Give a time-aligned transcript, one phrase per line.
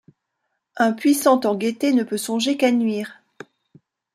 [0.77, 3.21] Un puissant en gaîté ne peut songer qu’à nuire.